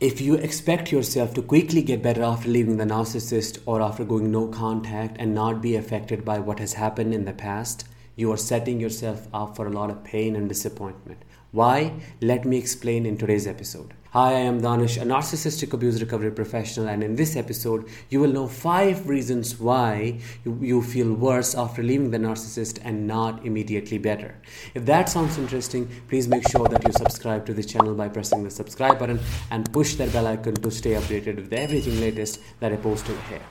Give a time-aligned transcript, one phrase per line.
[0.00, 4.30] If you expect yourself to quickly get better after leaving the narcissist or after going
[4.30, 8.38] no contact and not be affected by what has happened in the past, you are
[8.38, 11.22] setting yourself up for a lot of pain and disappointment.
[11.52, 12.00] Why?
[12.22, 13.92] Let me explain in today's episode.
[14.12, 18.32] Hi, I am Danish, a narcissistic abuse recovery professional, and in this episode, you will
[18.32, 23.98] know five reasons why you, you, feel worse after leaving the narcissist and not immediately
[23.98, 24.34] better.
[24.74, 28.42] If that sounds interesting, please make sure that you subscribe to the channel by pressing
[28.42, 29.20] the subscribe button
[29.52, 33.22] and push that bell icon to stay updated with everything latest that I post over
[33.28, 33.42] here.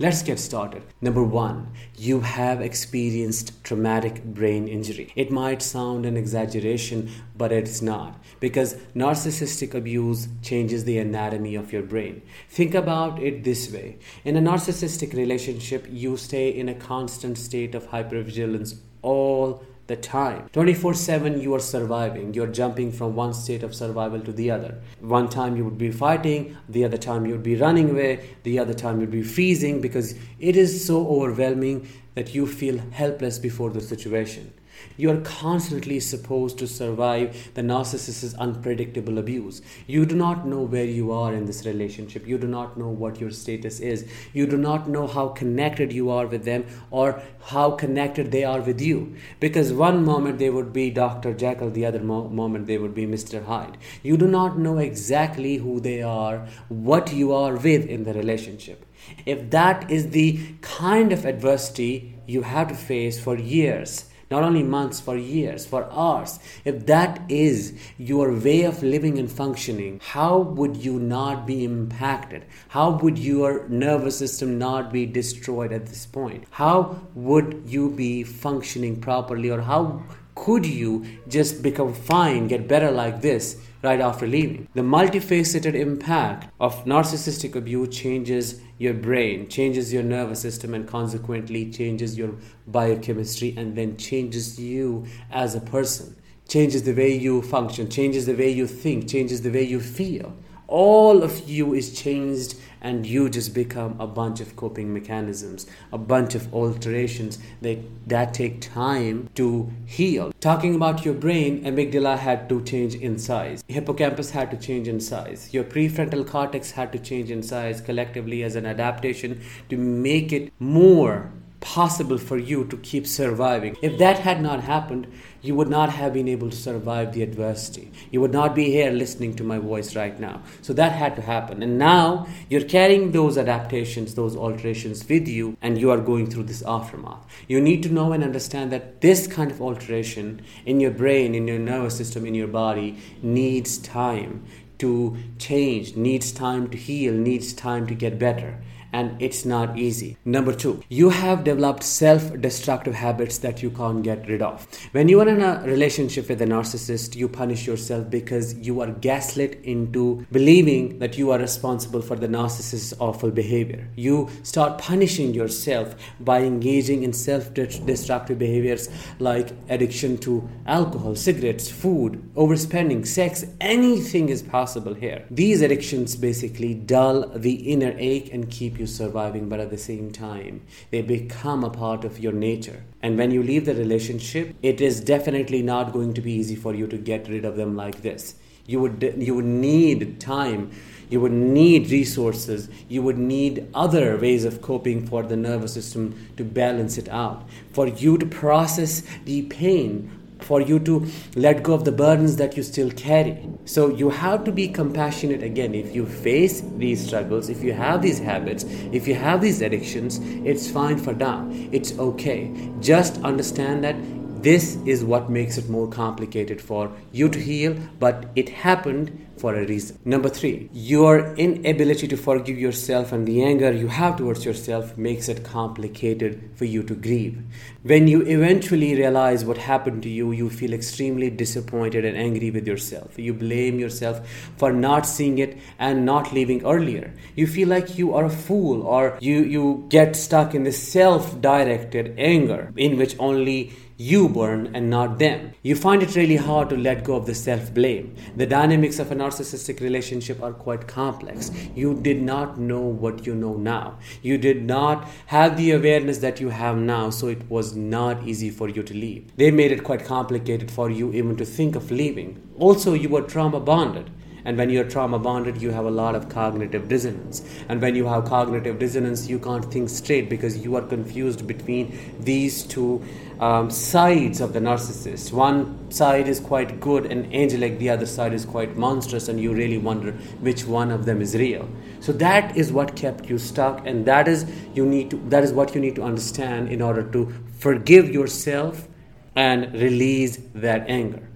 [0.00, 0.82] Let's get started.
[1.00, 5.12] Number one, you have experienced traumatic brain injury.
[5.14, 10.07] It might sound an exaggeration, but it's not because narcissistic abuse
[10.42, 12.22] changes the anatomy of your brain.
[12.48, 17.74] Think about it this way in a narcissistic relationship, you stay in a constant state
[17.74, 20.48] of hypervigilance all the time.
[20.52, 22.34] 24 7 you are surviving.
[22.34, 24.78] You're jumping from one state of survival to the other.
[25.00, 28.58] One time you would be fighting, the other time you would be running away, the
[28.58, 33.70] other time you'd be freezing because it is so overwhelming that you feel helpless before
[33.70, 34.52] the situation.
[34.96, 39.62] You are constantly supposed to survive the narcissist's unpredictable abuse.
[39.86, 42.26] You do not know where you are in this relationship.
[42.26, 44.08] You do not know what your status is.
[44.32, 48.60] You do not know how connected you are with them or how connected they are
[48.60, 49.14] with you.
[49.40, 51.32] Because one moment they would be Dr.
[51.32, 53.44] Jekyll, the other mo- moment they would be Mr.
[53.44, 53.78] Hyde.
[54.02, 58.84] You do not know exactly who they are, what you are with in the relationship.
[59.24, 64.62] If that is the kind of adversity you have to face for years, not only
[64.62, 66.38] months, for years, for hours.
[66.64, 72.44] If that is your way of living and functioning, how would you not be impacted?
[72.68, 76.44] How would your nervous system not be destroyed at this point?
[76.50, 80.02] How would you be functioning properly, or how
[80.44, 83.56] could you just become fine, get better like this?
[83.82, 84.68] right after leaving.
[84.74, 91.70] The multifaceted impact of narcissistic abuse changes your brain, changes your nervous system, and consequently
[91.70, 92.34] changes your
[92.66, 96.16] biochemistry and then changes you as a person,
[96.48, 100.34] changes the way you function, changes the way you think, changes the way you feel.
[100.68, 105.98] All of you is changed and you just become a bunch of coping mechanisms, a
[105.98, 110.30] bunch of alterations that, that take time to heal.
[110.40, 115.00] Talking about your brain, amygdala had to change in size, hippocampus had to change in
[115.00, 119.40] size, your prefrontal cortex had to change in size collectively as an adaptation
[119.70, 123.76] to make it more possible for you to keep surviving.
[123.82, 125.06] If that had not happened,
[125.40, 127.90] you would not have been able to survive the adversity.
[128.10, 130.42] You would not be here listening to my voice right now.
[130.62, 131.62] So that had to happen.
[131.62, 136.44] And now you're carrying those adaptations, those alterations with you, and you are going through
[136.44, 137.26] this aftermath.
[137.48, 141.48] You need to know and understand that this kind of alteration in your brain, in
[141.48, 144.44] your nervous system, in your body needs time
[144.78, 148.58] to change, needs time to heal, needs time to get better
[148.92, 150.16] and it's not easy.
[150.24, 154.66] Number two, you have developed self destructive habits that you can't get rid of.
[154.92, 158.90] When you are in a relationship with a narcissist, you punish yourself because you are
[158.90, 163.88] gaslit into believing that you are responsible for the narcissist's awful behavior.
[163.96, 168.88] You start punishing yourself by engaging in self destructive behaviors
[169.18, 175.24] like addiction to alcohol, cigarettes, food, overspending, sex, anything is possible here.
[175.30, 180.10] These addictions basically dull the inner ache and keep you surviving, but at the same
[180.10, 182.84] time, they become a part of your nature.
[183.02, 186.74] And when you leave the relationship, it is definitely not going to be easy for
[186.74, 188.34] you to get rid of them like this.
[188.66, 190.70] You would, you would need time,
[191.08, 196.28] you would need resources, you would need other ways of coping for the nervous system
[196.36, 197.48] to balance it out.
[197.72, 202.56] For you to process the pain for you to let go of the burdens that
[202.56, 203.36] you still carry.
[203.68, 205.74] So you have to be compassionate again.
[205.74, 210.20] If you face these struggles, if you have these habits, if you have these addictions,
[210.42, 211.46] it's fine for now.
[211.70, 212.50] It's okay.
[212.80, 213.94] Just understand that
[214.42, 219.54] this is what makes it more complicated for you to heal, but it happened for
[219.54, 219.98] a reason.
[220.04, 225.28] Number three, your inability to forgive yourself and the anger you have towards yourself makes
[225.28, 227.42] it complicated for you to grieve.
[227.82, 232.66] When you eventually realize what happened to you, you feel extremely disappointed and angry with
[232.66, 233.18] yourself.
[233.18, 234.20] You blame yourself
[234.56, 237.14] for not seeing it and not leaving earlier.
[237.36, 241.40] You feel like you are a fool or you, you get stuck in this self
[241.40, 245.52] directed anger in which only you burn and not them.
[245.62, 248.14] You find it really hard to let go of the self blame.
[248.36, 251.50] The dynamics of a narcissistic relationship are quite complex.
[251.74, 253.98] You did not know what you know now.
[254.22, 258.50] You did not have the awareness that you have now, so it was not easy
[258.50, 259.36] for you to leave.
[259.36, 262.40] They made it quite complicated for you even to think of leaving.
[262.56, 264.12] Also, you were trauma bonded
[264.48, 267.42] And when you're trauma bonded, you have a lot of cognitive dissonance.
[267.68, 272.16] And when you have cognitive dissonance, you can't think straight because you are confused between
[272.18, 273.04] these two
[273.40, 275.34] um, sides of the narcissist.
[275.34, 279.52] One side is quite good and angelic, the other side is quite monstrous, and you
[279.52, 281.68] really wonder which one of them is real.
[282.00, 285.52] So that is what kept you stuck, and that is you need to that is
[285.52, 288.88] what you need to understand in order to forgive yourself
[289.36, 291.27] and release that anger.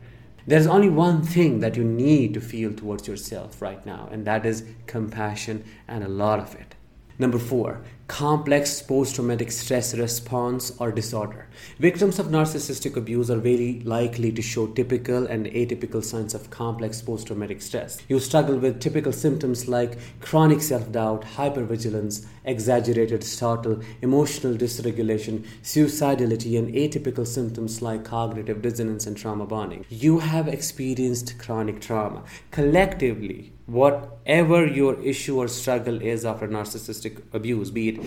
[0.47, 4.44] There's only one thing that you need to feel towards yourself right now, and that
[4.44, 6.75] is compassion and a lot of it.
[7.19, 11.47] Number four, complex post traumatic stress response or disorder.
[11.79, 17.00] Victims of narcissistic abuse are very likely to show typical and atypical signs of complex
[17.00, 18.03] post traumatic stress.
[18.11, 26.58] You struggle with typical symptoms like chronic self doubt, hypervigilance, exaggerated startle, emotional dysregulation, suicidality,
[26.58, 29.87] and atypical symptoms like cognitive dissonance and trauma bonding.
[29.88, 32.25] You have experienced chronic trauma.
[32.50, 38.02] Collectively, whatever your issue or struggle is after narcissistic abuse, be it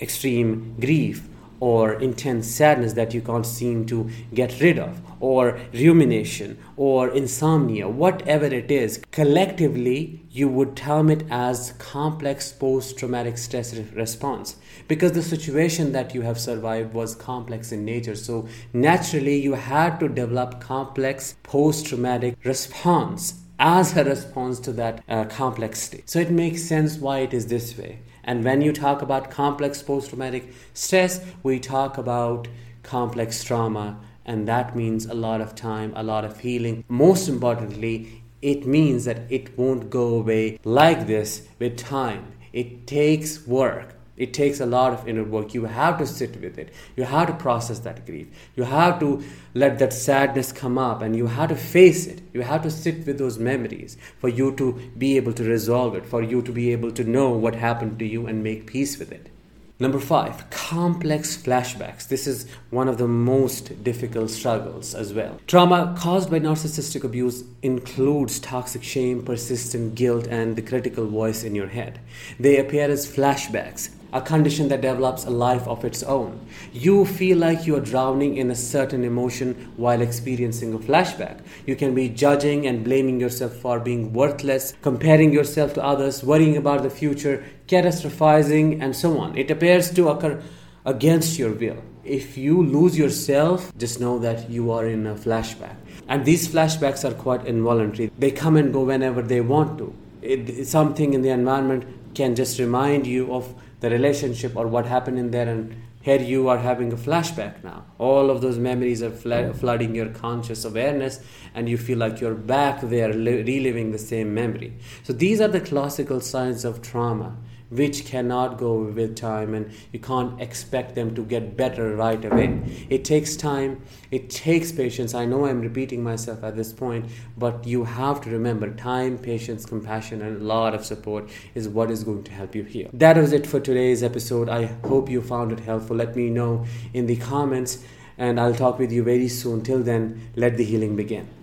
[0.00, 1.28] extreme grief
[1.60, 7.86] or intense sadness that you can't seem to get rid of, or rumination, or insomnia,
[7.86, 14.56] whatever it is, collectively you would term it as complex post traumatic stress response
[14.88, 18.16] because the situation that you have survived was complex in nature.
[18.16, 25.04] So, naturally, you had to develop complex post traumatic response as a response to that
[25.08, 26.08] uh, complex state.
[26.08, 28.00] So it makes sense why it is this way.
[28.30, 32.46] And when you talk about complex post traumatic stress, we talk about
[32.84, 36.84] complex trauma, and that means a lot of time, a lot of healing.
[36.88, 42.34] Most importantly, it means that it won't go away like this with time.
[42.52, 45.54] It takes work it takes a lot of inner work.
[45.54, 46.74] You have to sit with it.
[46.94, 48.28] You have to process that grief.
[48.54, 49.24] You have to
[49.54, 52.20] let that sadness come up and you have to face it.
[52.34, 56.04] You have to sit with those memories for you to be able to resolve it,
[56.04, 59.10] for you to be able to know what happened to you and make peace with
[59.10, 59.30] it.
[59.78, 62.06] Number five, complex flashbacks.
[62.06, 65.40] This is one of the most difficult struggles as well.
[65.46, 71.54] Trauma caused by narcissistic abuse includes toxic shame, persistent guilt, and the critical voice in
[71.54, 71.98] your head.
[72.38, 76.40] They appear as flashbacks, a condition that develops a life of its own.
[76.72, 81.40] You feel like you are drowning in a certain emotion while experiencing a flashback.
[81.66, 86.56] You can be judging and blaming yourself for being worthless, comparing yourself to others, worrying
[86.56, 89.36] about the future, catastrophizing, and so on.
[89.36, 90.42] It appears to occur
[90.84, 91.82] against your will.
[92.04, 95.76] If you lose yourself, just know that you are in a flashback.
[96.08, 98.10] And these flashbacks are quite involuntary.
[98.18, 99.94] They come and go whenever they want to.
[100.22, 101.84] It, something in the environment
[102.14, 106.48] can just remind you of the relationship or what happened in there and here you
[106.48, 107.84] are having a flashback now.
[107.98, 109.54] All of those memories are mm.
[109.54, 111.20] flooding your conscious awareness
[111.54, 114.78] and you feel like you're back there li- reliving the same memory.
[115.02, 117.36] So these are the classical signs of trauma
[117.70, 122.60] which cannot go with time and you can't expect them to get better right away.
[122.90, 125.14] It takes time, it takes patience.
[125.14, 127.06] I know I'm repeating myself at this point,
[127.38, 131.90] but you have to remember time, patience, compassion, and a lot of support is what
[131.90, 132.90] is going to help you heal.
[132.92, 134.48] That was it for today's episode.
[134.48, 135.96] I hope you found it helpful.
[135.96, 137.84] Let me know in the comments,
[138.18, 139.62] and I'll talk with you very soon.
[139.62, 141.30] Till then, let the healing begin.